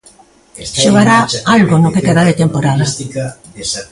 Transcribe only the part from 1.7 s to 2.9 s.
no que queda de temporada.